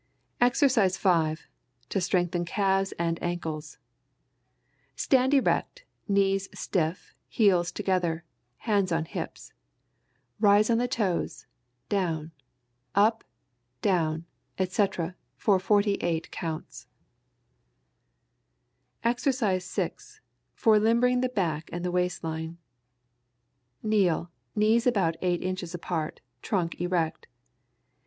[0.41, 1.45] EXERCISE 5.
[1.89, 3.77] To strengthen calves and ankles.
[4.95, 8.23] Stand erect, knees stiff, heels together,
[8.65, 9.53] hands on hips.
[10.39, 11.45] Rise on the toes;
[11.87, 12.31] down,
[12.95, 13.23] up,
[13.83, 14.25] down,
[14.57, 16.87] etc., for 48 counts.
[19.05, 20.21] [Illustration: EXERCISE 6.
[20.55, 22.57] For limbering the back and the waist line.]
[23.83, 27.27] Kneel, knees about eight inches apart, trunk erect.